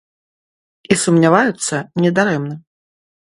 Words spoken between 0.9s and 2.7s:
І сумняваюцца не дарэмна.